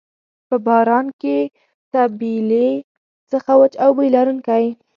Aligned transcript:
په 0.47 0.55
باران 0.65 1.05
کې 1.21 1.37
له 1.49 1.51
طبیلې 1.93 2.69
څخه 3.31 3.51
وچ 3.59 3.73
او 3.83 3.89
بوی 3.95 4.09
لرونکی. 4.15 4.65